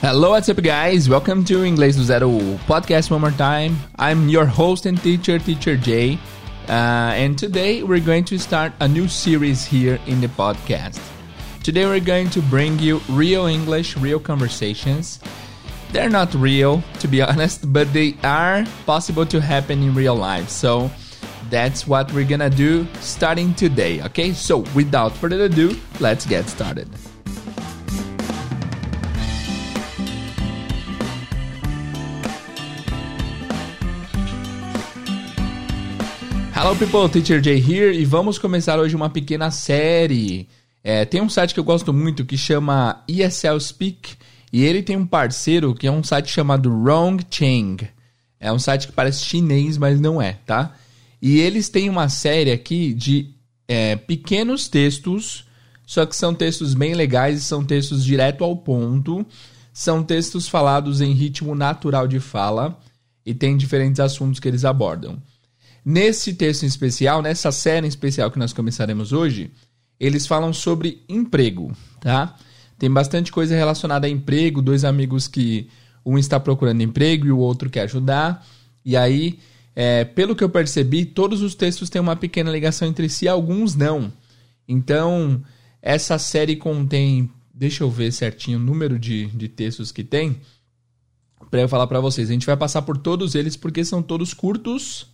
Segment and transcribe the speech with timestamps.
[0.00, 1.08] Hello, what's up, guys?
[1.08, 2.30] Welcome to Inglês do Zero
[2.68, 3.76] podcast one more time.
[3.98, 6.20] I'm your host and teacher, Teacher Jay.
[6.68, 11.00] Uh, and today we're going to start a new series here in the podcast.
[11.64, 15.18] Today we're going to bring you real English, real conversations.
[15.90, 20.48] They're not real, to be honest, but they are possible to happen in real life.
[20.48, 20.92] So
[21.50, 24.32] that's what we're gonna do starting today, okay?
[24.32, 26.88] So without further ado, let's get started.
[36.60, 40.48] Hello people, Teacher Jay here e vamos começar hoje uma pequena série.
[40.82, 44.16] É, tem um site que eu gosto muito que chama ESL Speak
[44.52, 47.88] e ele tem um parceiro que é um site chamado Wrong Chang.
[48.40, 50.74] É um site que parece chinês, mas não é, tá?
[51.22, 53.30] E eles têm uma série aqui de
[53.68, 55.44] é, pequenos textos,
[55.86, 59.24] só que são textos bem legais e são textos direto ao ponto.
[59.72, 62.76] São textos falados em ritmo natural de fala
[63.24, 65.22] e tem diferentes assuntos que eles abordam.
[65.84, 69.50] Nesse texto em especial, nessa série em especial que nós começaremos hoje,
[69.98, 72.36] eles falam sobre emprego, tá?
[72.78, 75.68] Tem bastante coisa relacionada a emprego, dois amigos que
[76.04, 78.46] um está procurando emprego e o outro quer ajudar.
[78.84, 79.38] E aí,
[79.74, 83.74] é, pelo que eu percebi, todos os textos têm uma pequena ligação entre si, alguns
[83.74, 84.12] não.
[84.66, 85.42] Então,
[85.82, 90.40] essa série contém, deixa eu ver certinho o número de, de textos que tem,
[91.50, 92.30] para eu falar para vocês.
[92.30, 95.06] A gente vai passar por todos eles porque são todos curtos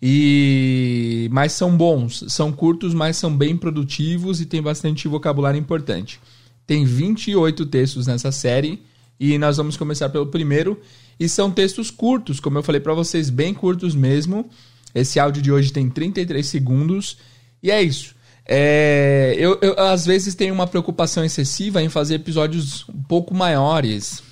[0.00, 6.20] e mas são bons, são curtos, mas são bem produtivos e tem bastante vocabulário importante.
[6.66, 8.82] Tem 28 textos nessa série
[9.18, 10.80] e nós vamos começar pelo primeiro
[11.18, 14.50] e são textos curtos, como eu falei para vocês, bem curtos mesmo.
[14.94, 17.16] Esse áudio de hoje tem 33 segundos
[17.62, 18.14] e é isso.
[18.48, 24.22] É, eu, eu às vezes tenho uma preocupação excessiva em fazer episódios um pouco maiores,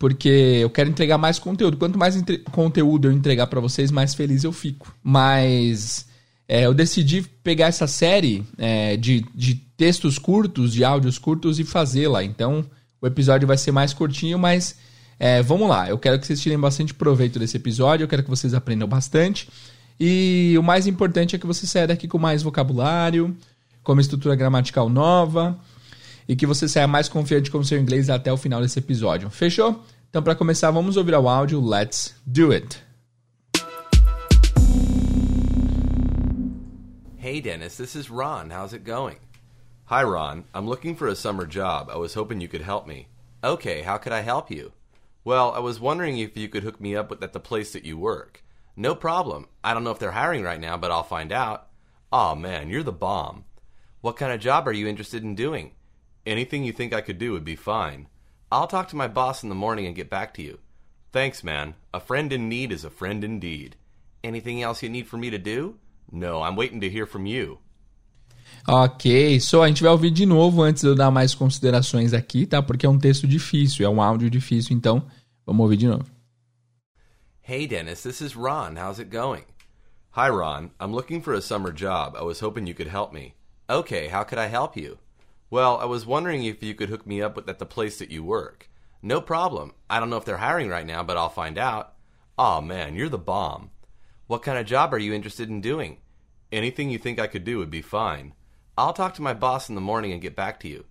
[0.00, 0.28] porque
[0.62, 1.76] eu quero entregar mais conteúdo.
[1.76, 2.16] Quanto mais
[2.52, 4.96] conteúdo eu entregar para vocês, mais feliz eu fico.
[5.02, 6.06] Mas
[6.48, 11.64] é, eu decidi pegar essa série é, de, de textos curtos, de áudios curtos e
[11.64, 12.24] fazê-la.
[12.24, 12.64] Então
[12.98, 14.74] o episódio vai ser mais curtinho, mas
[15.18, 15.90] é, vamos lá.
[15.90, 19.50] Eu quero que vocês tirem bastante proveito desse episódio, eu quero que vocês aprendam bastante.
[20.00, 23.36] E o mais importante é que você saia daqui com mais vocabulário,
[23.82, 25.58] com uma estrutura gramatical nova
[26.26, 29.28] e que você saia mais confiante com o seu inglês até o final desse episódio.
[29.28, 29.84] Fechou?
[30.10, 32.82] Então, para começar, vamos ouvir o áudio Let's Do It.
[37.16, 38.50] Hey Dennis, this is Ron.
[38.50, 39.18] How's it going?
[39.84, 41.88] Hi Ron, I'm looking for a summer job.
[41.88, 43.06] I was hoping you could help me.
[43.44, 44.72] Okay, how could I help you?
[45.22, 47.84] Well, I was wondering if you could hook me up with, at the place that
[47.84, 48.42] you work.
[48.74, 49.46] No problem.
[49.62, 51.68] I don't know if they're hiring right now, but I'll find out.
[52.10, 53.44] Aw oh, man, you're the bomb.
[54.00, 55.76] What kind of job are you interested in doing?
[56.26, 58.08] Anything you think I could do would be fine.
[58.52, 60.58] I'll talk to my boss in the morning and get back to you.
[61.12, 61.74] Thanks, man.
[61.94, 63.76] A friend in need is a friend indeed.
[64.24, 65.76] Anything else you need for me to do?
[66.10, 67.58] No, I'm waiting to hear from you.
[68.66, 72.12] Ok, só so a gente vai ouvir de novo antes de eu dar mais considerações
[72.12, 72.60] aqui, tá?
[72.60, 75.04] Porque é um texto difícil, é um áudio difícil, então
[75.46, 76.04] vamos ouvir de novo.
[77.48, 78.76] Hey Dennis, this is Ron.
[78.76, 79.44] How's it going?
[80.16, 82.16] Hi Ron, I'm looking for a summer job.
[82.16, 83.34] I was hoping you could help me.
[83.68, 84.98] Okay, how could I help you?
[85.50, 88.12] Well, I was wondering if you could hook me up with, at the place that
[88.12, 88.70] you work.
[89.02, 89.72] No problem.
[89.88, 91.94] I don't know if they're hiring right now, but I'll find out.
[92.38, 93.70] Aw oh, man, you're the bomb.
[94.28, 95.98] What kind of job are you interested in doing?
[96.52, 98.34] Anything you think I could do would be fine.
[98.78, 100.84] I'll talk to my boss in the morning and get back to you.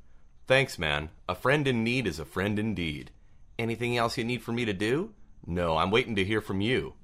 [0.46, 1.09] Thanks, man.
[1.30, 3.12] A friend in need is a friend indeed.
[3.58, 5.14] Anything else you need for me to do?
[5.46, 6.96] No, I'm waiting to hear from you.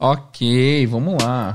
[0.00, 1.54] Ok, vamos lá.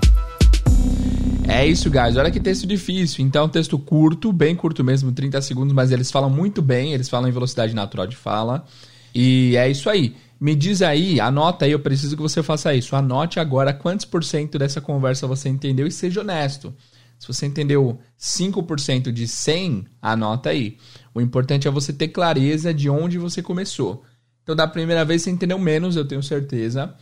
[1.54, 2.16] É isso, guys.
[2.16, 3.26] Olha que texto difícil.
[3.26, 7.28] Então, texto curto, bem curto mesmo, 30 segundos, mas eles falam muito bem, eles falam
[7.28, 8.66] em velocidade natural de fala.
[9.14, 10.16] E é isso aí.
[10.40, 12.96] Me diz aí, anota aí, eu preciso que você faça isso.
[12.96, 16.74] Anote agora quantos por cento dessa conversa você entendeu e seja honesto.
[17.20, 20.78] Se você entendeu 5% de 100, anota aí.
[21.14, 24.06] O importante é você ter clareza de onde você começou.
[24.42, 26.96] Então, da primeira vez você entendeu menos, eu tenho certeza.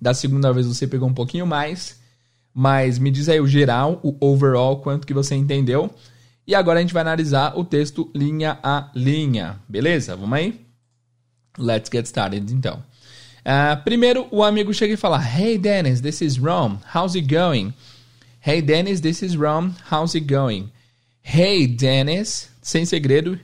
[0.00, 2.05] Da segunda vez você pegou um pouquinho mais.
[2.58, 5.94] Mas me diz aí o geral, o overall, quanto que você entendeu.
[6.46, 9.60] E agora a gente vai analisar o texto linha a linha.
[9.68, 10.16] Beleza?
[10.16, 10.58] Vamos aí?
[11.58, 12.82] Let's get started, então.
[13.44, 16.78] Uh, primeiro, o amigo chega e fala: Hey Dennis, this is Ron.
[16.94, 17.74] How's it going?
[18.40, 19.74] Hey Dennis, this is Ron.
[19.92, 20.72] How's it going?
[21.22, 23.38] Hey Dennis, sem segredo.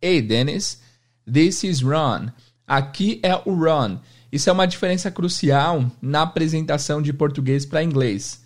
[0.00, 0.80] Hey Dennis,
[1.26, 2.28] this is Ron.
[2.64, 3.98] Aqui é o Ron.
[4.30, 8.41] Isso é uma diferença crucial na apresentação de português para inglês.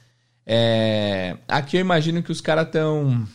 [0.46, 3.26] É, aqui eu imagino que os caras estão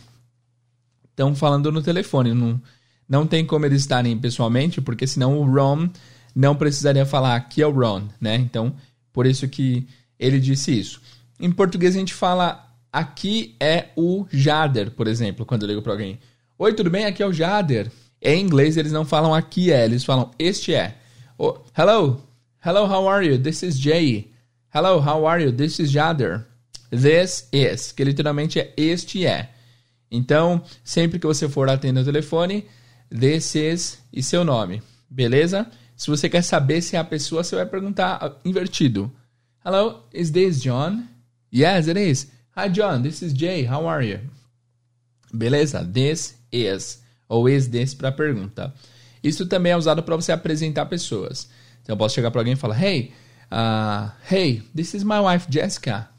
[1.35, 2.61] falando no telefone, não,
[3.07, 5.89] Não tem como eles estarem pessoalmente, porque senão o Ron
[6.33, 8.35] não precisaria falar aqui é o Ron, né?
[8.35, 8.73] Então,
[9.11, 9.85] por isso que
[10.17, 11.01] ele disse isso.
[11.37, 15.91] Em português a gente fala aqui é o Jader, por exemplo, quando eu ligo para
[15.91, 16.19] alguém.
[16.57, 17.05] Oi, tudo bem?
[17.05, 17.91] Aqui é o Jader.
[18.21, 20.95] Em inglês eles não falam aqui é, eles falam este é.
[21.37, 22.21] Oh, hello,
[22.63, 23.37] hello, how are you?
[23.37, 24.31] This is Jay.
[24.73, 25.51] Hello, how are you?
[25.51, 26.45] This is Jader.
[26.91, 29.49] This is, que literalmente é este é.
[30.11, 32.67] Então, sempre que você for atender o telefone,
[33.09, 34.83] this is e seu nome.
[35.09, 35.71] Beleza?
[35.95, 39.11] Se você quer saber se é a pessoa, você vai perguntar ah, invertido.
[39.63, 41.07] Hello, is this John?
[41.53, 42.27] Yes, it is.
[42.57, 43.03] Hi, John.
[43.03, 43.65] This is Jay.
[43.65, 44.19] How are you?
[45.33, 45.85] Beleza?
[45.85, 47.01] This is.
[47.29, 48.73] Ou is this para pergunta.
[49.23, 51.47] Isso também é usado para você apresentar pessoas.
[51.81, 53.13] Então, eu posso chegar para alguém e falar: Hey,
[53.51, 56.09] uh, hey, this is my wife Jessica.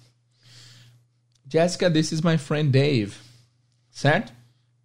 [1.53, 3.15] Jessica, this is my friend Dave.
[3.91, 4.33] Certo?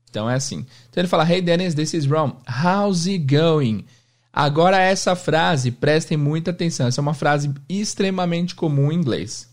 [0.10, 0.66] Então é assim.
[0.90, 2.36] Então ele fala: Hey, Dennis, this is Ron.
[2.46, 3.86] How's it going?
[4.34, 9.50] Agora, essa frase, prestem muita atenção, essa é uma frase extremamente comum em inglês.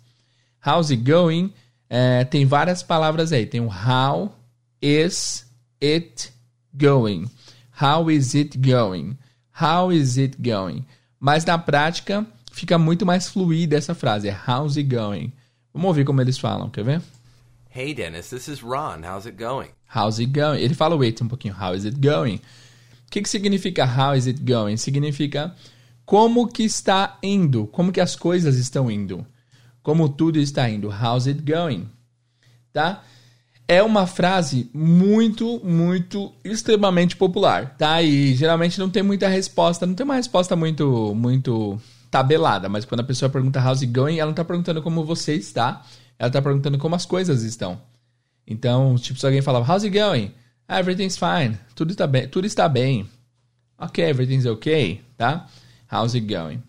[0.66, 1.52] How's it going?
[1.88, 3.46] É, tem várias palavras aí.
[3.46, 4.34] Tem o how
[4.82, 5.46] is
[5.80, 6.32] it
[6.74, 7.30] going?
[7.80, 9.16] How is it going?
[9.62, 10.84] How is it going?
[11.20, 14.28] Mas na prática fica muito mais fluida essa frase.
[14.28, 15.32] É how's it going?
[15.74, 17.02] Vamos ouvir como eles falam, quer ver?
[17.74, 19.02] Hey Dennis, this is Ron.
[19.02, 19.70] How's it going?
[19.94, 20.62] How's it going?
[20.62, 21.54] Ele fala wait um pouquinho.
[21.54, 22.40] How is it going?
[23.14, 24.76] que, que significa how is it going?
[24.76, 25.54] Significa
[26.04, 29.24] como que está indo, como que as coisas estão indo,
[29.82, 30.88] como tudo está indo.
[30.88, 31.88] How's it going?
[32.72, 33.04] Tá?
[33.68, 38.02] É uma frase muito, muito, extremamente popular, tá?
[38.02, 41.80] E geralmente não tem muita resposta, não tem uma resposta muito, muito
[42.14, 45.34] tabelada, mas quando a pessoa pergunta how's it going, ela não está perguntando como você
[45.34, 45.84] está,
[46.16, 47.80] ela está perguntando como as coisas estão.
[48.46, 50.32] Então, tipo, se alguém falava how's it going?
[50.68, 51.58] Ah, everything's fine.
[51.74, 52.28] Tudo está bem.
[52.28, 53.10] Tudo está bem.
[53.76, 55.48] Ok, everything's okay, tá?
[55.92, 56.62] How's it going?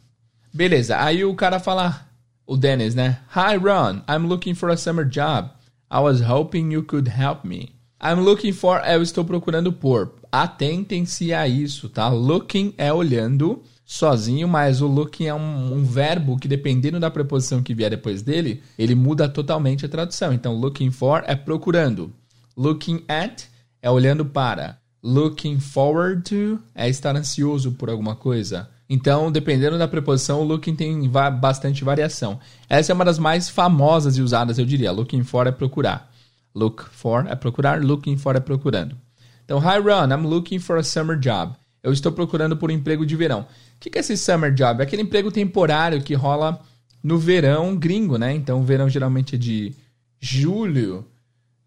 [0.52, 1.00] Beleza.
[1.00, 2.08] Aí o cara fala,
[2.48, 3.20] o Dennis, né?
[3.36, 4.02] Hi, Ron.
[4.10, 5.52] I'm looking for a summer job.
[5.92, 7.70] I was hoping you could help me.
[8.02, 8.82] I'm looking for.
[8.84, 10.16] Eu estou procurando por.
[10.32, 12.10] Atentem-se a isso, tá?
[12.10, 17.62] Looking é olhando sozinho, mas o looking é um, um, verbo que, dependendo da preposição
[17.62, 20.34] que vier depois dele, ele muda totalmente a tradução.
[20.34, 22.12] Então, looking for é procurando.
[22.58, 23.44] Looking at
[23.82, 24.80] é olhando para.
[25.04, 28.68] Looking forward to é estar ansioso por alguma coisa.
[28.90, 31.10] Então, dependendo da preposição, o looking tem
[31.40, 32.40] bastante variação.
[32.68, 34.92] Essa é uma das mais famosas e usadas, eu diria.
[34.92, 36.12] Looking for é procurar.
[36.54, 38.96] Look for é procurar, looking for é procurando.
[39.44, 41.54] Então, hi Ron, I'm looking for a summer job.
[41.84, 43.46] Eu estou procurando por um emprego de verão.
[43.76, 44.82] O que é esse summer job?
[44.82, 46.60] É aquele emprego temporário que rola
[47.04, 48.34] no verão gringo, né?
[48.34, 49.74] Então, o verão geralmente é de
[50.20, 51.06] julho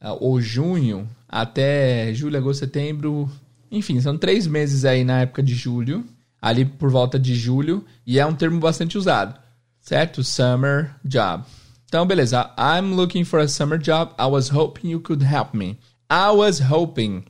[0.01, 3.31] ah, ou junho até julho, agosto, setembro.
[3.71, 6.05] Enfim, são três meses aí na época de julho,
[6.41, 9.39] ali por volta de julho, e é um termo bastante usado,
[9.81, 10.25] certo?
[10.25, 11.45] Summer job.
[11.87, 12.51] Então, beleza.
[12.59, 14.13] I'm looking for a summer job.
[14.19, 15.79] I was hoping you could help me.
[16.11, 17.25] I was hoping.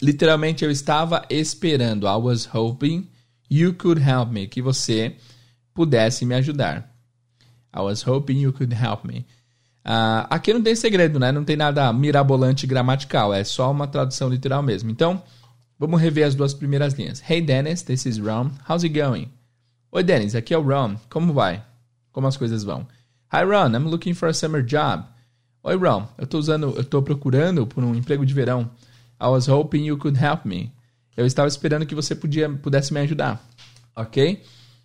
[0.00, 2.06] Literalmente, eu estava esperando.
[2.06, 3.06] I was hoping
[3.52, 4.46] you could help me.
[4.46, 5.16] Que você
[5.74, 6.90] pudesse me ajudar.
[7.74, 9.26] I was hoping you could help me.
[9.84, 11.32] Uh, aqui não tem segredo, né?
[11.32, 14.90] Não tem nada mirabolante gramatical, é só uma tradução literal mesmo.
[14.90, 15.22] Então,
[15.78, 17.22] vamos rever as duas primeiras linhas.
[17.28, 18.52] Hey Dennis, this is Ron.
[18.68, 19.28] How's it going?
[19.90, 20.96] Oi Dennis, aqui é o Ron.
[21.10, 21.62] Como vai?
[22.12, 22.86] Como as coisas vão?
[23.32, 25.04] Hi Ron, I'm looking for a summer job.
[25.64, 28.70] Oi Ron, eu tô usando, eu procurando por um emprego de verão.
[29.20, 30.72] I was hoping you could help me.
[31.16, 33.46] Eu estava esperando que você podia, pudesse me ajudar.
[33.94, 34.42] Ok?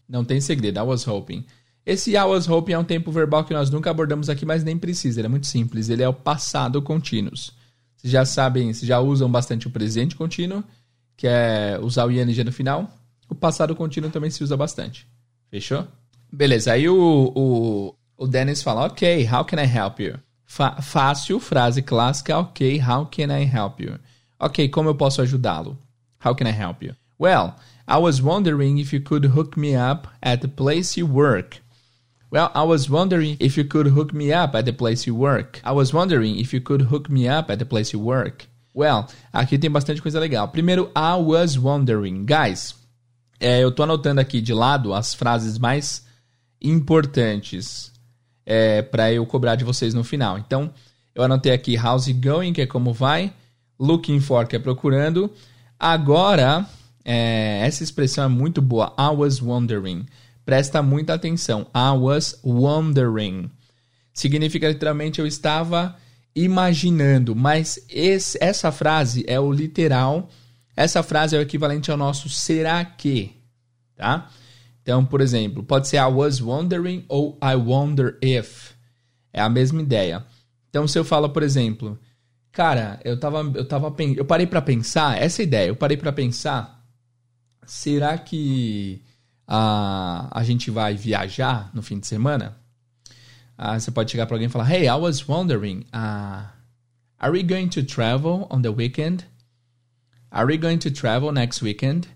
[0.07, 0.79] Não tem segredo.
[0.79, 1.45] I was hoping.
[1.85, 4.77] Esse I was hoping é um tempo verbal que nós nunca abordamos aqui, mas nem
[4.77, 5.19] precisa.
[5.21, 5.89] Ele é muito simples.
[5.89, 7.31] Ele é o passado contínuo.
[7.35, 10.63] Vocês já sabem, vocês já usam bastante o presente contínuo,
[11.15, 12.91] que é usar o ing no final.
[13.29, 15.07] O passado contínuo também se usa bastante.
[15.49, 15.87] Fechou?
[16.31, 20.19] Beleza, aí o, o, o Dennis fala, ok, how can I help you?
[20.47, 23.99] fácil, frase clássica, ok, how can I help you?
[24.39, 25.77] Ok, como eu posso ajudá-lo?
[26.19, 26.93] How can I help you?
[27.17, 27.55] Well,
[27.87, 31.59] I was wondering if you could hook me up at the place you work.
[32.29, 35.61] Well, I was wondering if you could hook me up at the place you work.
[35.63, 38.47] I was wondering if you could hook me up at the place you work.
[38.73, 40.49] Well, aqui tem bastante coisa legal.
[40.49, 42.25] Primeiro, I was wondering.
[42.25, 42.75] Guys,
[43.39, 46.05] é, eu tô anotando aqui de lado as frases mais
[46.61, 47.91] importantes
[48.45, 50.37] é, para eu cobrar de vocês no final.
[50.37, 50.71] Então,
[51.15, 53.33] eu anotei aqui how's it going, que é como vai.
[53.79, 55.31] Looking for, que é procurando.
[55.79, 56.65] Agora,
[57.03, 58.93] é, essa expressão é muito boa.
[58.99, 60.05] I was wondering.
[60.45, 61.67] Presta muita atenção.
[61.75, 63.49] I was wondering.
[64.13, 65.95] Significa literalmente eu estava
[66.35, 70.29] imaginando, mas esse, essa frase é o literal
[70.77, 73.35] Essa frase é o equivalente ao nosso será que,
[73.95, 74.29] tá?
[74.83, 78.73] Então, por exemplo, pode ser I was wondering ou I wonder if.
[79.33, 80.23] É a mesma ideia.
[80.69, 81.99] Então, se eu falo, por exemplo,
[82.57, 86.83] cara, eu tava, eu tava, eu parei para pensar, essa ideia, eu parei para pensar,
[87.67, 88.99] será que
[89.45, 92.57] a, a gente vai viajar no fim de semana?
[93.55, 96.47] Ah, você pode chegar para alguém e falar, Hey, I was wondering, uh,
[97.19, 99.25] are we going to travel on the weekend?
[100.31, 102.07] Are we going to travel next weekend?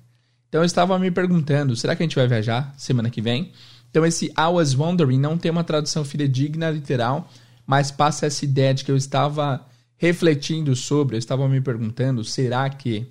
[0.49, 3.51] Então eu estava me perguntando, será que a gente vai viajar semana que vem?
[3.91, 7.29] Então esse I was wondering não tem uma tradução fidedigna literal,
[7.63, 9.69] mas passa essa ideia de que eu estava
[10.01, 13.05] refletindo sobre, eu estava me perguntando, será que,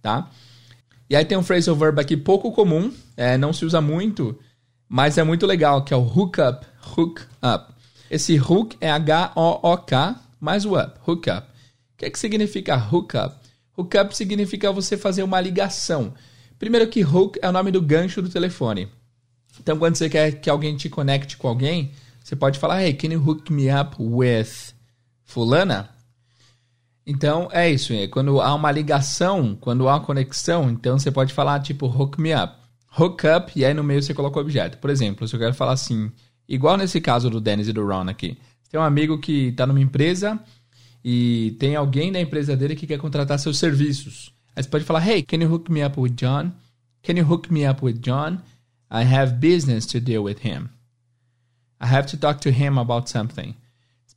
[0.00, 0.30] tá?
[1.10, 4.38] E aí tem um phrasal verb aqui pouco comum, é, não se usa muito,
[4.88, 6.64] mas é muito legal, que é o hook up,
[6.96, 7.74] hook up.
[8.08, 11.48] Esse hook é H-O-O-K mais o up, hook up.
[11.48, 13.34] O que, é que significa hook up?
[13.76, 16.14] Hook up significa você fazer uma ligação.
[16.56, 18.86] Primeiro que hook é o nome do gancho do telefone.
[19.58, 21.90] Então, quando você quer que alguém te conecte com alguém,
[22.22, 24.72] você pode falar, hey, can you hook me up with
[25.24, 25.97] fulana?
[27.10, 27.94] Então, é isso.
[27.94, 32.20] É, quando há uma ligação, quando há uma conexão, então você pode falar, tipo, hook
[32.20, 32.52] me up.
[33.00, 34.76] Hook up, e aí no meio você coloca o objeto.
[34.76, 36.12] Por exemplo, se eu quero falar assim,
[36.46, 38.36] igual nesse caso do Dennis e do Ron aqui.
[38.70, 40.38] Tem um amigo que está numa empresa
[41.02, 44.30] e tem alguém da empresa dele que quer contratar seus serviços.
[44.54, 46.52] Aí você pode falar, hey, can you hook me up with John?
[47.02, 48.42] Can you hook me up with John?
[48.90, 50.68] I have business to deal with him.
[51.80, 53.54] I have to talk to him about something.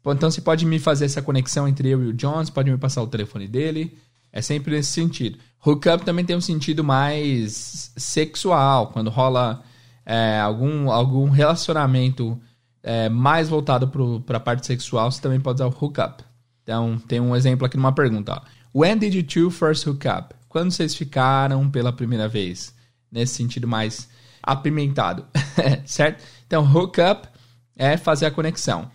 [0.06, 3.02] Então você pode me fazer essa conexão entre eu e o você pode me passar
[3.04, 3.98] o telefone dele.
[4.34, 5.38] É sempre nesse sentido.
[5.66, 9.62] Hookup também tem um sentido mais sexual, quando rola
[10.06, 12.40] é, algum, algum relacionamento
[12.82, 13.88] é, mais voltado
[14.26, 16.24] para a parte sexual, você também pode usar o hookup.
[16.64, 18.34] Então, tem um exemplo aqui numa pergunta.
[18.34, 18.80] Ó.
[18.80, 20.34] When did you two first hook up?
[20.48, 22.74] Quando vocês ficaram pela primeira vez?
[23.12, 24.10] Nesse sentido mais
[24.42, 25.26] apimentado,
[25.86, 26.24] certo?
[26.48, 27.28] Então, hook up
[27.76, 28.90] é fazer a conexão.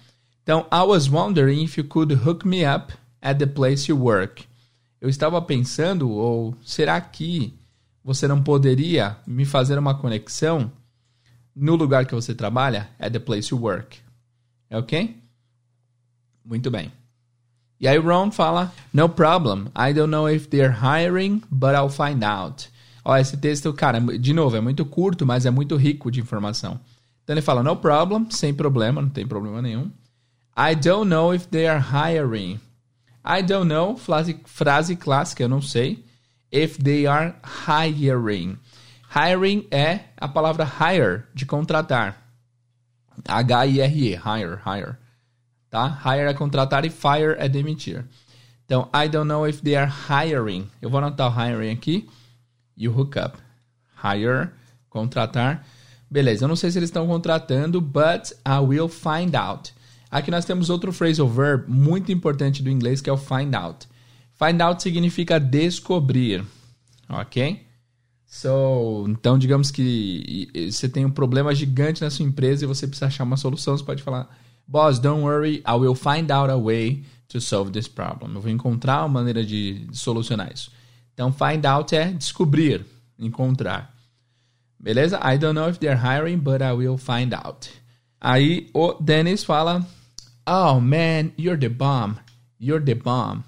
[0.47, 4.45] Então, I was wondering if you could hook me up at the place you work.
[5.01, 7.53] Eu estava pensando, ou será que
[8.05, 10.71] você não poderia me fazer uma conexão
[11.53, 12.89] no lugar que você trabalha?
[12.97, 13.99] At the place you work.
[14.71, 15.21] Ok?
[16.45, 16.93] Muito bem.
[17.81, 22.23] E aí Ron fala, no problem, I don't know if they're hiring, but I'll find
[22.23, 22.69] out.
[23.05, 26.79] Ó, esse texto, cara, de novo, é muito curto, mas é muito rico de informação.
[27.25, 29.91] Então ele fala, no problem, sem problema, não tem problema nenhum.
[30.57, 32.61] I don't know if they are hiring.
[33.25, 36.05] I don't know, frase, frase clássica, eu não sei.
[36.51, 37.35] If they are
[37.67, 38.59] hiring.
[39.15, 42.17] Hiring é a palavra hire, de contratar.
[43.27, 44.97] H-I-R-E, hire, hire
[45.77, 46.01] tá?
[46.05, 48.05] Hire é contratar e fire é demitir.
[48.65, 50.69] Então, I don't know if they are hiring.
[50.81, 52.09] Eu vou anotar o hiring aqui
[52.77, 53.39] e o hookup.
[54.03, 54.51] Hire,
[54.89, 55.65] contratar.
[56.11, 59.73] Beleza, eu não sei se eles estão contratando, but I will find out.
[60.11, 63.87] Aqui nós temos outro phrasal verb muito importante do inglês que é o find out.
[64.35, 66.45] Find out significa descobrir,
[67.09, 67.65] ok?
[68.27, 73.07] So, então, digamos que você tem um problema gigante na sua empresa e você precisa
[73.07, 74.29] achar uma solução, você pode falar
[74.69, 78.35] Boss, don't worry, I will find out a way to solve this problem.
[78.35, 80.71] Eu vou encontrar uma maneira de solucionar isso.
[81.15, 82.85] Então, find out é descobrir,
[83.19, 83.95] encontrar.
[84.79, 85.19] Beleza?
[85.23, 87.71] I don't know if they're hiring, but I will find out.
[88.21, 89.87] Aí o Dennis fala:
[90.49, 92.19] Oh man, you're the bomb.
[92.61, 93.43] You're the bomb.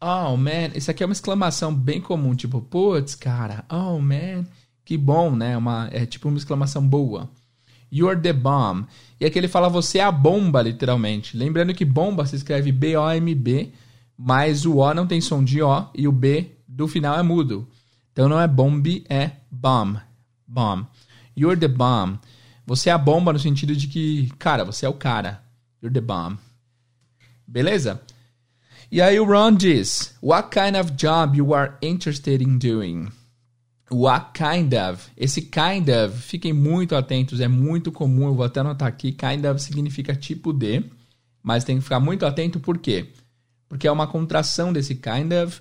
[0.00, 4.44] Oh man, isso aqui é uma exclamação bem comum, tipo, putz, cara, oh man,
[4.84, 5.56] que bom, né?
[5.56, 7.28] Uma, é tipo uma exclamação boa.
[7.92, 8.86] You're the bomb.
[9.18, 11.36] E aqui ele fala você é a bomba, literalmente.
[11.36, 13.72] Lembrando que bomba se escreve B-O-M-B,
[14.16, 17.66] mas o O não tem som de O e o B do final é mudo.
[18.12, 19.98] Então não é bomb, é bomb.
[20.46, 20.86] Bomb.
[21.36, 22.18] You're the bomb.
[22.64, 25.45] Você é a bomba no sentido de que, cara, você é o cara.
[25.82, 26.38] You're the bomb.
[27.46, 28.00] Beleza?
[28.90, 33.08] E aí o Ron diz: What kind of job you are interested in doing?
[33.90, 35.10] What kind of?
[35.16, 39.12] Esse kind of, fiquem muito atentos, é muito comum, eu vou até anotar aqui.
[39.12, 40.84] Kind of significa tipo de,
[41.42, 43.12] mas tem que ficar muito atento por quê?
[43.68, 45.60] Porque é uma contração desse kind of,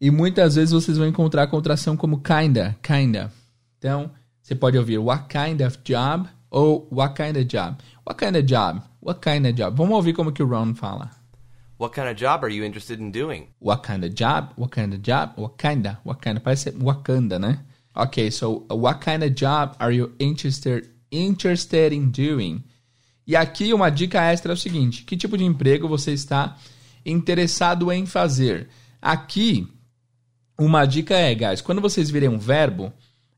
[0.00, 3.32] e muitas vezes vocês vão encontrar a contração como kinda, kinda.
[3.78, 4.10] Então,
[4.42, 7.76] você pode ouvir what kind of job ou what kind of job.
[8.06, 8.82] What kind of job?
[9.04, 9.76] What kind of job?
[9.76, 11.10] Vamos ouvir como que o Ron fala.
[11.78, 13.48] What kind of job are you interested in doing?
[13.60, 14.54] What kind of job?
[14.56, 15.34] What kind of job?
[15.36, 16.00] What kinda?
[16.04, 16.40] What kind?
[16.40, 17.58] Parece Wakanda, né?
[17.94, 22.64] Okay, so what kind of job are you interested interested in doing?
[23.26, 26.56] E aqui uma dica extra é o seguinte: que tipo de emprego você está
[27.04, 28.68] interessado em fazer?
[29.02, 29.68] Aqui
[30.58, 32.90] uma dica é, guys, quando vocês virem um verbo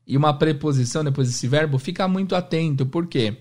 [0.05, 2.85] e uma preposição depois desse verbo, fica muito atento.
[2.85, 3.35] Por quê?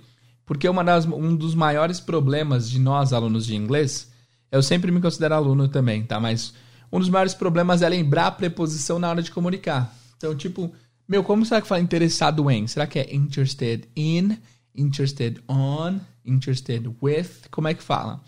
[0.46, 4.10] Porque uma das, um dos maiores problemas de nós, alunos de inglês,
[4.50, 6.20] eu sempre me considero aluno também, tá?
[6.20, 6.54] Mas
[6.90, 9.92] um dos maiores problemas é lembrar a preposição na hora de comunicar.
[10.16, 10.72] Então, tipo,
[11.08, 12.66] meu, como será que fala interessado em?
[12.66, 14.38] Será que é interested in,
[14.74, 17.48] interested on, interested with?
[17.50, 18.20] Como é que fala?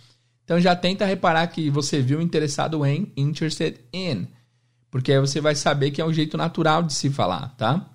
[0.45, 4.27] Então já tenta reparar que você viu interessado em, interested in.
[4.91, 7.87] Porque aí você vai saber que é um jeito natural de se falar, tá?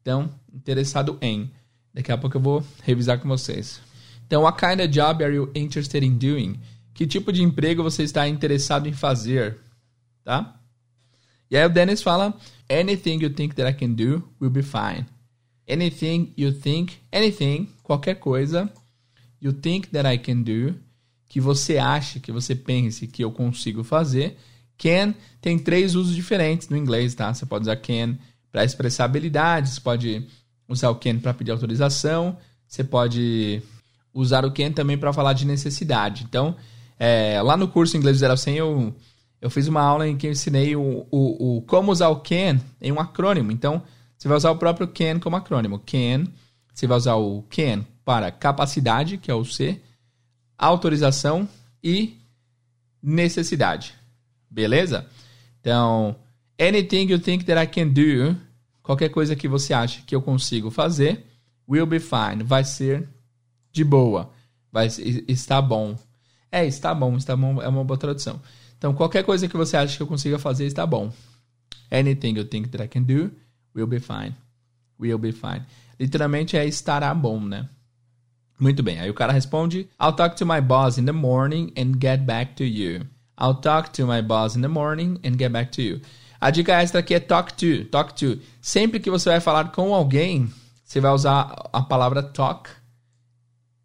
[0.00, 1.50] Então, interessado em.
[1.94, 3.80] Daqui a pouco eu vou revisar com vocês.
[4.26, 6.58] Então, what kind of job are you interested in doing?
[6.94, 9.58] Que tipo de emprego você está interessado em fazer?
[10.24, 10.58] Tá?
[11.50, 12.34] E aí o Dennis fala:
[12.70, 15.06] Anything you think that I can do will be fine.
[15.68, 18.72] Anything you think, anything, qualquer coisa,
[19.40, 20.74] you think that I can do,
[21.28, 24.36] que você acha, que você pense que eu consigo fazer.
[24.78, 27.32] Can tem três usos diferentes no inglês, tá?
[27.32, 28.18] Você pode usar can
[28.50, 30.26] para expressar habilidades, pode
[30.72, 32.36] usar o can para pedir autorização,
[32.66, 33.62] você pode
[34.12, 36.24] usar o can também para falar de necessidade.
[36.24, 36.56] Então,
[36.98, 38.94] é, lá no curso Inglês 0 a 100 eu,
[39.40, 42.60] eu fiz uma aula em que eu ensinei o, o, o, como usar o can
[42.80, 43.52] em um acrônimo.
[43.52, 43.82] Então,
[44.16, 45.80] você vai usar o próprio can como acrônimo.
[45.80, 46.26] Can,
[46.72, 49.80] você vai usar o can para capacidade, que é o C,
[50.56, 51.48] autorização
[51.82, 52.16] e
[53.02, 53.94] necessidade.
[54.50, 55.06] Beleza?
[55.60, 56.16] Então,
[56.60, 58.36] anything you think that I can do,
[58.82, 61.26] qualquer coisa que você acha que eu consigo fazer,
[61.68, 63.08] will be fine, vai ser
[63.72, 64.30] de boa,
[64.70, 65.96] vai estar bom.
[66.50, 68.40] É, está bom, está bom, é uma boa tradução.
[68.76, 71.12] Então, qualquer coisa que você acha que eu consiga fazer está bom.
[71.90, 73.30] Anything you think that I can do
[73.74, 74.34] will be fine.
[74.98, 75.62] Will be fine.
[75.98, 77.68] Literalmente é estará bom, né?
[78.58, 79.00] Muito bem.
[79.00, 82.54] Aí o cara responde: I'll talk to my boss in the morning and get back
[82.54, 83.06] to you.
[83.38, 86.00] I'll talk to my boss in the morning and get back to you.
[86.42, 88.36] A dica extra aqui é talk to, talk to.
[88.60, 90.52] Sempre que você vai falar com alguém,
[90.84, 92.68] você vai usar a palavra talk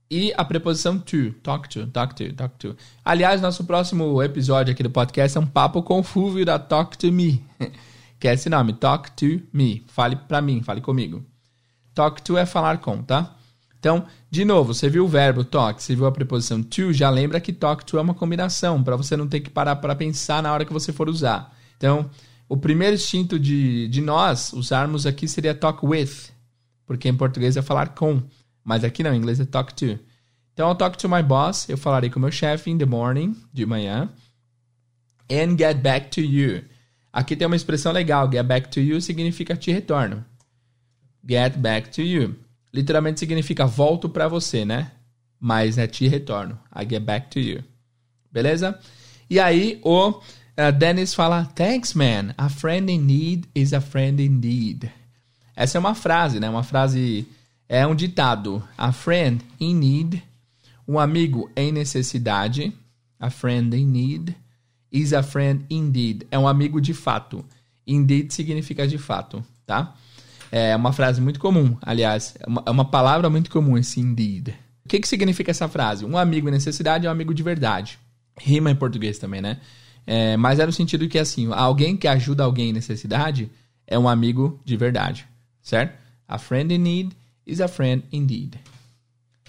[0.10, 2.76] e a preposição to, talk to, talk to, talk to.
[3.06, 6.98] Aliás, nosso próximo episódio aqui do podcast é um papo com o Fulvio da Talk
[6.98, 7.46] to Me,
[8.20, 9.86] que é esse nome, Talk to Me.
[9.90, 11.24] Fale pra mim, fale comigo.
[11.94, 13.36] Talk to é falar com, tá?
[13.78, 17.40] Então, de novo, você viu o verbo talk, você viu a preposição to, já lembra
[17.40, 20.52] que talk to é uma combinação, para você não ter que parar para pensar na
[20.52, 21.56] hora que você for usar.
[21.78, 22.10] Então,
[22.48, 26.32] o primeiro instinto de, de nós usarmos aqui seria talk with,
[26.86, 28.22] porque em português é falar com,
[28.64, 30.00] mas aqui não, em inglês é talk to.
[30.54, 34.10] Então, talk to my boss, eu falarei com meu chefe in the morning, de manhã,
[35.30, 36.64] and get back to you.
[37.14, 40.26] Aqui tem uma expressão legal, get back to you significa te retorno.
[41.28, 42.36] Get back to you
[42.78, 44.92] literalmente significa volto para você, né?
[45.40, 46.60] Mas é te retorno.
[46.76, 47.64] I get back to you.
[48.32, 48.80] Beleza?
[49.30, 50.22] E aí o
[50.58, 52.34] uh, Dennis fala: Thanks, man.
[52.38, 54.92] A friend in need is a friend indeed.
[55.56, 56.50] Essa é uma frase, né?
[56.50, 57.28] Uma frase.
[57.70, 58.64] É um ditado.
[58.78, 60.24] A friend in need.
[60.88, 62.74] Um amigo em necessidade.
[63.20, 64.36] A friend in need
[64.92, 66.28] is a friend indeed.
[66.32, 67.44] É um amigo de fato.
[67.86, 69.96] Indeed significa de fato, tá?
[70.52, 74.50] É uma frase muito comum, aliás, é uma, é uma palavra muito comum esse indeed.
[74.86, 76.06] O que, que significa essa frase?
[76.06, 78.00] Um amigo em necessidade é um amigo de verdade.
[78.40, 79.60] Rima em português também, né?
[80.10, 83.52] É, mas é no sentido que, assim, alguém que ajuda alguém em necessidade
[83.86, 85.28] é um amigo de verdade,
[85.62, 85.98] certo?
[86.26, 88.58] A friend in need is a friend indeed.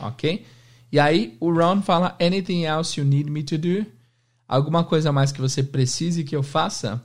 [0.01, 0.44] Ok?
[0.90, 3.87] E aí o Ron fala: Anything else you need me to do?
[4.49, 7.05] Alguma coisa mais que você precise que eu faça?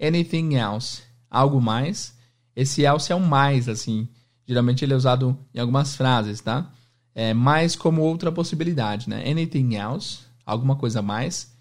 [0.00, 1.02] Anything else?
[1.30, 2.14] Algo mais?
[2.56, 4.08] Esse else é um mais, assim.
[4.46, 6.68] Geralmente ele é usado em algumas frases, tá?
[7.14, 9.22] É mais como outra possibilidade, né?
[9.28, 11.52] Anything else, alguma coisa mais.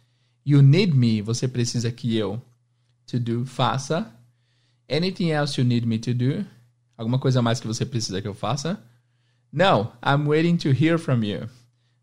[0.49, 2.41] You need me, você precisa que eu.
[3.07, 4.09] To do, faça.
[4.89, 6.45] Anything else you need me to do?
[6.95, 8.81] Alguma coisa mais que você precisa que eu faça?
[9.51, 11.49] No, I'm waiting to hear from you.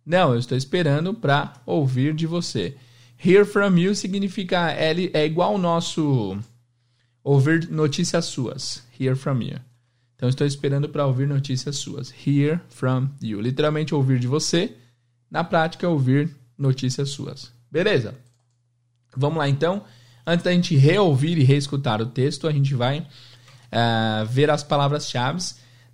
[0.05, 2.77] Não, eu estou esperando para ouvir de você.
[3.25, 6.39] Hear from you significa é, igual ao nosso
[7.23, 8.87] ouvir notícias suas.
[9.01, 9.59] Hear from you.
[10.17, 12.13] Então estou esperando para ouvir notícias suas.
[12.27, 13.41] Hear from you.
[13.41, 14.77] Literalmente ouvir de você.
[15.31, 17.51] Na prática, ouvir notícias suas.
[17.71, 18.15] Beleza?
[19.17, 19.83] Vamos lá então.
[20.27, 25.39] Antes da gente reouvir e reescutar o texto, a gente vai uh, ver as palavras-chave.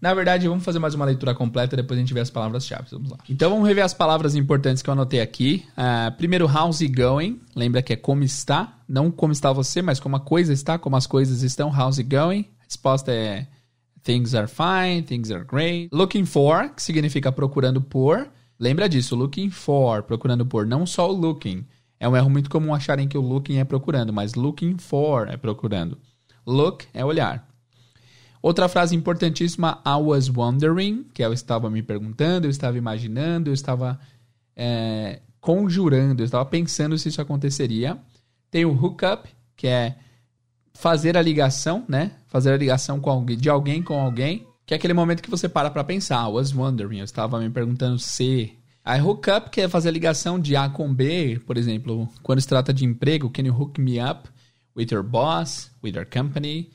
[0.01, 2.87] Na verdade, vamos fazer mais uma leitura completa, depois a gente vê as palavras-chave.
[2.93, 3.19] Vamos lá.
[3.29, 5.65] Então vamos rever as palavras importantes que eu anotei aqui.
[5.73, 7.41] Uh, primeiro, how's it going?
[7.55, 10.97] Lembra que é como está, não como está você, mas como a coisa está, como
[10.97, 11.69] as coisas estão.
[11.69, 12.47] How's it going?
[12.61, 13.47] A resposta é
[14.03, 15.91] things are fine, things are great.
[15.93, 18.29] Looking for, que significa procurando por.
[18.59, 21.67] Lembra disso, looking for, procurando por, não só o looking.
[22.01, 25.37] É um erro muito comum acharem que o looking é procurando, mas looking for é
[25.37, 25.99] procurando.
[26.47, 27.47] Look é olhar.
[28.43, 33.55] Outra frase importantíssima, I was wondering, que eu estava me perguntando, eu estava imaginando, eu
[33.55, 34.01] estava
[34.57, 37.99] é, conjurando, eu estava pensando se isso aconteceria.
[38.51, 39.97] Tem o hookup, que é
[40.73, 42.13] fazer a ligação, né?
[42.29, 45.47] Fazer a ligação com alguém, de alguém com alguém, que é aquele momento que você
[45.47, 46.27] para para pensar.
[46.27, 48.57] I was wondering, eu estava me perguntando se.
[48.85, 52.49] A hookup, que é fazer a ligação de A com B, por exemplo, quando se
[52.49, 54.29] trata de emprego, can you hook me up
[54.77, 56.71] with your boss, with your company?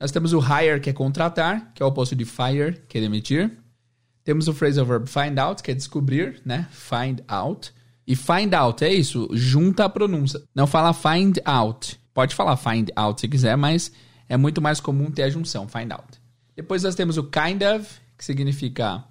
[0.00, 3.00] Nós temos o hire, que é contratar, que é o oposto de fire, que é
[3.00, 3.50] demitir.
[4.22, 6.68] Temos o phrasal verb find out, que é descobrir, né?
[6.70, 7.72] Find out.
[8.06, 10.40] E find out é isso, junta a pronúncia.
[10.54, 11.98] Não fala find out.
[12.14, 13.90] Pode falar find out se quiser, mas
[14.28, 16.20] é muito mais comum ter a junção, find out.
[16.54, 19.04] Depois nós temos o kind of, que significa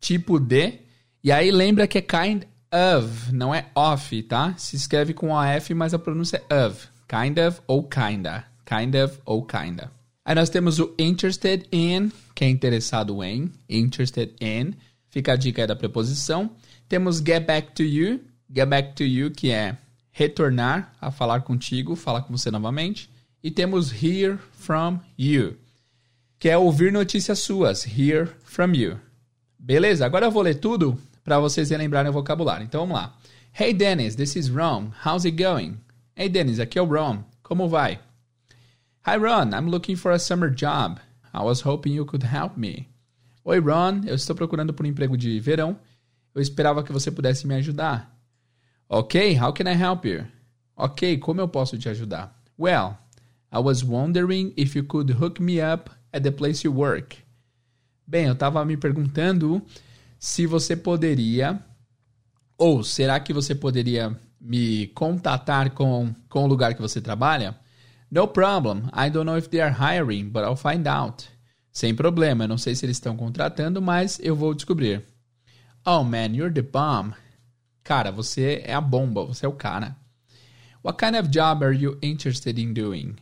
[0.00, 0.80] tipo de.
[1.26, 4.54] E aí lembra que é kind of, não é of, tá?
[4.56, 6.86] Se escreve com OF, mas a pronúncia é of.
[7.08, 8.44] Kind of ou kinda.
[8.64, 9.90] Kind of ou kinda.
[10.24, 13.50] Aí nós temos o interested in, que é interessado em.
[13.68, 14.74] Interested in.
[15.10, 16.48] Fica a dica aí da preposição.
[16.88, 19.76] Temos get back to you, get back to you, que é
[20.12, 23.10] retornar a falar contigo, falar com você novamente.
[23.42, 25.56] E temos hear from you,
[26.38, 28.96] que é ouvir notícias suas, hear from you.
[29.58, 30.06] Beleza?
[30.06, 32.64] Agora eu vou ler tudo para vocês relembrarem o vocabulário.
[32.64, 33.18] Então vamos lá.
[33.58, 34.92] Hey Dennis, this is Ron.
[35.04, 35.80] How's it going?
[36.16, 37.24] Hey Dennis, aqui é o Ron.
[37.42, 37.98] Como vai?
[39.04, 41.00] Hi Ron, I'm looking for a summer job.
[41.34, 42.88] I was hoping you could help me.
[43.44, 45.76] Oi Ron, eu estou procurando por um emprego de verão
[46.32, 48.14] eu esperava que você pudesse me ajudar.
[48.88, 50.26] Ok, how can I help you?
[50.76, 52.40] Ok, como eu posso te ajudar?
[52.58, 52.98] Well,
[53.50, 57.16] I was wondering if you could hook me up at the place you work.
[58.06, 59.62] Bem, eu estava me perguntando
[60.18, 61.60] se você poderia,
[62.56, 67.58] ou será que você poderia me contatar com, com o lugar que você trabalha?
[68.10, 68.84] No problem.
[68.94, 71.28] I don't know if they are hiring, but I'll find out.
[71.72, 75.04] Sem problema, eu não sei se eles estão contratando, mas eu vou descobrir.
[75.84, 77.14] Oh man, you're the bomb.
[77.84, 79.96] Cara, você é a bomba, você é o cara.
[80.82, 83.16] What kind of job are you interested in doing?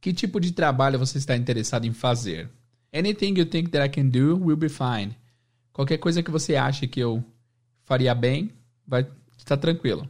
[0.00, 2.48] Que tipo de trabalho você está interessado em fazer?
[2.94, 5.14] Anything you think that I can do will be fine.
[5.72, 7.24] Qualquer coisa que você ache que eu
[7.84, 8.50] faria bem,
[8.86, 9.06] vai
[9.38, 10.08] estar tranquilo.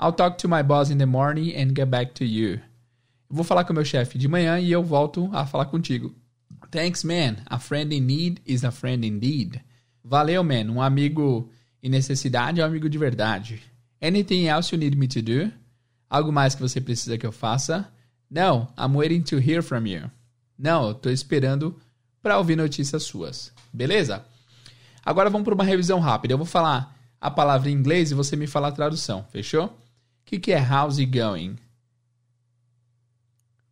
[0.00, 2.60] I'll talk to my boss in the morning and get back to you.
[3.28, 6.14] Vou falar com meu chefe de manhã e eu volto a falar contigo.
[6.70, 7.36] Thanks, man.
[7.46, 9.60] A friend in need is a friend indeed.
[10.02, 10.70] Valeu, man.
[10.70, 11.50] Um amigo
[11.82, 13.62] em necessidade é um amigo de verdade.
[14.02, 15.52] Anything else you need me to do?
[16.08, 17.88] Algo mais que você precisa que eu faça?
[18.30, 20.10] No, I'm waiting to hear from you.
[20.58, 21.78] Não, tô esperando
[22.22, 23.52] para ouvir notícias suas.
[23.72, 24.24] Beleza?
[25.04, 26.34] Agora vamos para uma revisão rápida.
[26.34, 29.24] Eu vou falar a palavra em inglês e você me fala a tradução.
[29.30, 29.66] Fechou?
[29.66, 29.72] O
[30.24, 31.56] que, que é how's it going?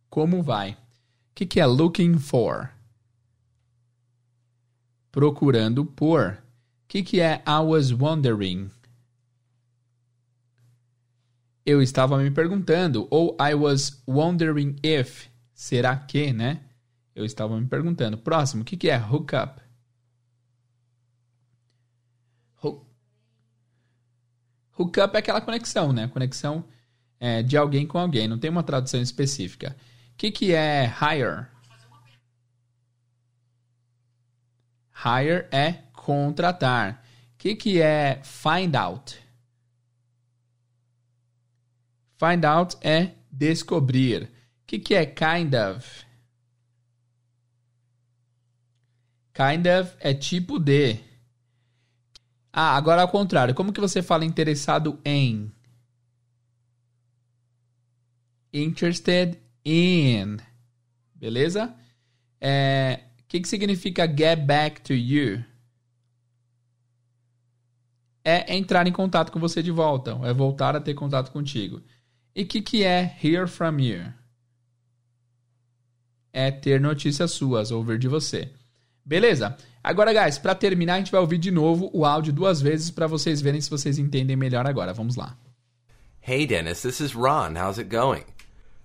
[0.09, 0.71] Como vai?
[0.71, 0.77] O
[1.35, 2.69] que, que é looking for?
[5.11, 6.31] procurando por.
[6.31, 8.69] O que, que é I was wondering?
[11.65, 13.07] Eu estava me perguntando.
[13.11, 15.27] Ou I was wondering if.
[15.53, 16.61] Será que, né?
[17.15, 18.17] Eu estava me perguntando.
[18.17, 19.61] Próximo, o que, que é hookup?
[24.79, 26.07] Hookup é aquela conexão, né?
[26.07, 26.63] Conexão
[27.19, 28.27] é, de alguém com alguém.
[28.27, 29.75] Não tem uma tradução específica.
[30.13, 31.47] O que, que é hire?
[34.95, 37.03] Hire é contratar.
[37.33, 39.17] O que, que é find out?
[42.17, 44.23] Find out é descobrir.
[44.23, 44.29] O
[44.67, 46.05] que, que é kind of?
[49.33, 51.08] Kind of é tipo de.
[52.51, 53.53] Ah, agora ao contrário.
[53.55, 55.51] Como que você fala interessado em?
[58.53, 60.37] Interested in.
[61.15, 61.73] Beleza?
[62.41, 65.45] É, que, que significa get back to you?
[68.25, 71.81] É entrar em contato com você de volta, é voltar a ter contato contigo.
[72.35, 74.11] E o que, que é hear from you?
[76.33, 78.51] É ter notícias suas, ouvir de você.
[79.05, 79.55] Beleza?
[79.89, 83.07] Agora, guys, para terminar, a gente vai ouvir de novo o áudio duas vezes para
[83.07, 84.93] vocês verem se vocês entendem melhor agora.
[84.93, 85.35] Vamos lá.
[86.21, 87.55] Hey, Dennis, this is Ron.
[87.55, 88.25] How's it going?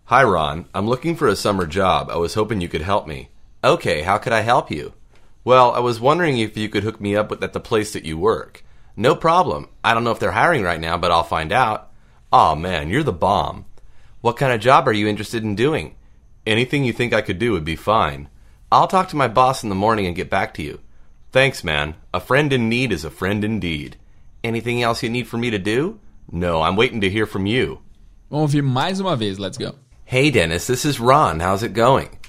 [0.06, 0.64] Hi, Ron.
[0.74, 2.08] I'm looking for a summer job.
[2.10, 3.28] I was hoping you could help me.
[3.62, 4.94] Okay, how could I help you?
[5.44, 8.06] Well, I was wondering if you could hook me up with at the place that
[8.06, 8.64] you work.
[8.96, 9.68] No problem.
[9.84, 11.92] I don't know if they're hiring right now, but I'll find out.
[12.32, 13.66] Oh, man, you're the bomb.
[14.22, 15.96] What kind of job are you interested in doing?
[16.46, 18.30] Anything you think I could do would be fine.
[18.72, 20.80] I'll talk to my boss in the morning and get back to you.
[21.34, 21.96] Thanks, man.
[22.14, 23.96] A friend in need is a friend indeed.
[24.44, 25.98] Anything else you need for me to do?
[26.30, 27.80] No, I'm waiting to hear from you.
[28.30, 29.40] Vamos ouvir mais uma vez.
[29.40, 29.74] Let's go.
[30.04, 31.40] Hey Dennis, this is Ron.
[31.40, 32.20] How's it going?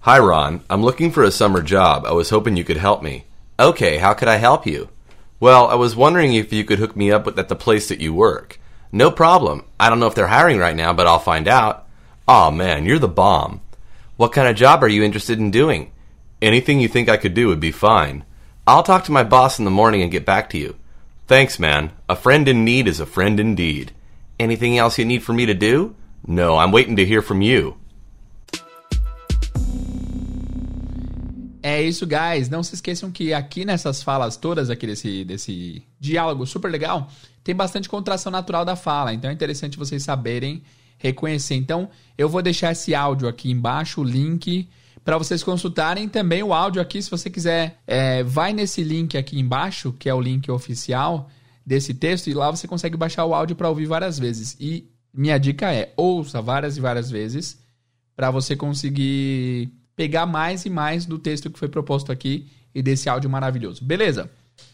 [0.00, 2.04] Hi Ron, I'm looking for a summer job.
[2.04, 3.24] I was hoping you could help me.
[3.58, 4.90] Okay, how could I help you?
[5.40, 8.00] Well, I was wondering if you could hook me up with, at the place that
[8.00, 8.60] you work.
[8.92, 9.64] No problem.
[9.80, 11.88] I don't know if they're hiring right now, but I'll find out.
[12.28, 13.62] Aw oh, man, you're the bomb.
[14.18, 15.92] What kind of job are you interested in doing?
[16.42, 18.26] Anything you think I could do would be fine.
[18.70, 20.76] I'll talk to my boss in the morning and get back to you.
[21.26, 21.90] Thanks, man.
[22.08, 23.90] A friend in need is a friend indeed.
[24.38, 25.96] Anything else you need for me to do?
[26.24, 27.76] No, I'm waiting to hear from you.
[31.60, 32.48] É isso, guys.
[32.48, 37.10] Não se esqueçam que aqui nessas falas todas aqui desse, desse diálogo super legal,
[37.42, 39.12] tem bastante contração natural da fala.
[39.12, 40.62] Então é interessante vocês saberem
[40.96, 41.56] reconhecer.
[41.56, 44.68] Então, eu vou deixar esse áudio aqui embaixo, o link,
[45.04, 47.02] para vocês consultarem também o áudio aqui.
[47.02, 51.28] Se você quiser, é, vai nesse link aqui embaixo, que é o link oficial
[51.64, 54.56] desse texto, e lá você consegue baixar o áudio para ouvir várias vezes.
[54.60, 57.58] E minha dica é: ouça várias e várias vezes
[58.16, 63.08] para você conseguir pegar mais e mais do texto que foi proposto aqui e desse
[63.08, 63.84] áudio maravilhoso.
[63.84, 64.30] Beleza?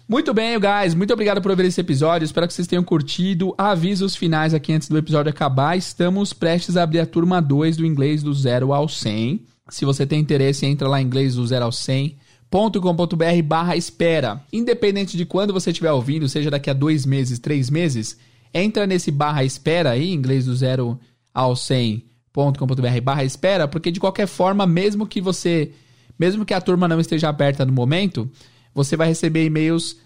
[0.08, 0.94] Muito bem, guys.
[0.94, 2.24] Muito obrigado por ver esse episódio.
[2.24, 3.54] Espero que vocês tenham curtido.
[3.58, 5.76] Avisos finais aqui antes do episódio acabar.
[5.76, 9.44] Estamos prestes a abrir a turma 2 do inglês do 0 ao 100.
[9.68, 12.16] Se você tem interesse, entra lá em inglês do 0 ao 100
[12.50, 14.42] .com.br barra espera.
[14.52, 18.16] Independente de quando você estiver ouvindo, seja daqui a dois meses, três meses,
[18.54, 20.98] entra nesse barra espera aí, inglês do 0
[21.34, 25.72] ao 100 com.br barra espera, porque de qualquer forma, mesmo que você,
[26.18, 28.30] mesmo que a turma não esteja aberta no momento,
[28.74, 29.96] você vai receber e-mails uh,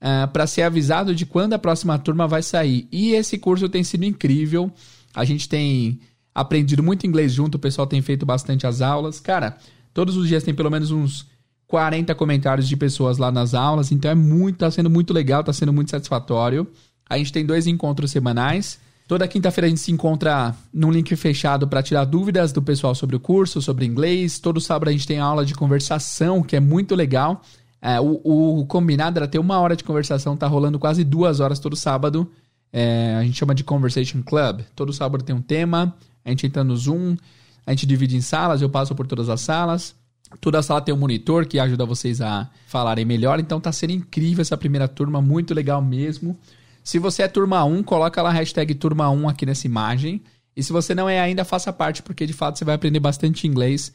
[0.00, 2.88] ah, para ser avisado de quando a próxima turma vai sair.
[2.90, 4.70] E esse curso tem sido incrível.
[5.14, 6.00] A gente tem
[6.36, 9.18] aprendido muito inglês junto, o pessoal tem feito bastante as aulas.
[9.18, 9.56] Cara,
[9.94, 11.26] todos os dias tem pelo menos uns
[11.66, 15.52] 40 comentários de pessoas lá nas aulas, então é muito, tá sendo muito legal, tá
[15.52, 16.66] sendo muito satisfatório.
[17.08, 18.78] A gente tem dois encontros semanais.
[19.08, 23.16] Toda quinta-feira a gente se encontra num link fechado para tirar dúvidas do pessoal sobre
[23.16, 24.38] o curso, sobre inglês.
[24.38, 27.40] Todo sábado a gente tem aula de conversação, que é muito legal.
[27.80, 28.20] É, o,
[28.60, 32.30] o, combinado era ter uma hora de conversação, tá rolando quase duas horas todo sábado.
[32.72, 34.62] É, a gente chama de Conversation Club.
[34.74, 35.94] Todo sábado tem um tema,
[36.26, 37.16] a gente entra no Zoom,
[37.64, 39.94] a gente divide em salas, eu passo por todas as salas.
[40.40, 44.42] Toda sala tem um monitor que ajuda vocês a falarem melhor, então tá sendo incrível
[44.42, 46.36] essa primeira turma, muito legal mesmo.
[46.82, 50.20] Se você é turma 1, coloca lá a hashtag turma 1 aqui nessa imagem.
[50.56, 53.46] E se você não é ainda, faça parte, porque de fato você vai aprender bastante
[53.46, 53.92] inglês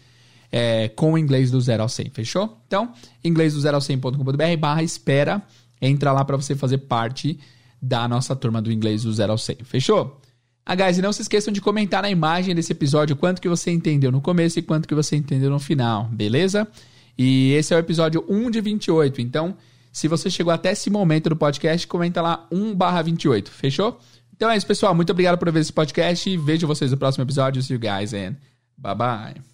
[0.50, 2.58] é, com o inglês do 0 ao 100, fechou?
[2.66, 5.42] Então, inglês do 0 ao 100.com.br barra espera,
[5.82, 7.38] entra lá para você fazer parte
[7.82, 10.21] da nossa turma do inglês do 0 ao 100, fechou?
[10.66, 13.72] Ah, guys, e não se esqueçam de comentar na imagem desse episódio quanto que você
[13.72, 16.68] entendeu no começo e quanto que você entendeu no final, beleza?
[17.18, 19.56] E esse é o episódio 1 de 28, então
[19.92, 24.00] se você chegou até esse momento do podcast, comenta lá 1/28, fechou?
[24.34, 24.96] Então é isso, pessoal.
[24.96, 27.62] Muito obrigado por ver esse podcast e vejo vocês no próximo episódio.
[27.62, 28.36] See you guys and
[28.78, 29.51] bye bye.